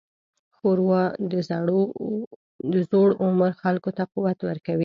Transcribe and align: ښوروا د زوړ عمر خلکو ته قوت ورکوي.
ښوروا 0.55 1.03
د 2.73 2.75
زوړ 2.89 3.09
عمر 3.23 3.51
خلکو 3.61 3.89
ته 3.97 4.03
قوت 4.13 4.39
ورکوي. 4.43 4.79